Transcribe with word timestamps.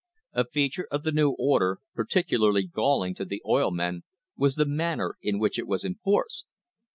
A 0.33 0.45
feature 0.47 0.87
of 0.89 1.03
the 1.03 1.11
new 1.11 1.33
order, 1.37 1.77
particularly 1.93 2.65
galling 2.65 3.13
to 3.13 3.23
the 3.23 3.39
oil 3.47 3.69
men, 3.69 4.01
was 4.35 4.55
the 4.55 4.65
manner 4.65 5.15
in 5.21 5.37
which 5.37 5.59
it 5.59 5.67
was 5.67 5.85
enforced. 5.85 6.47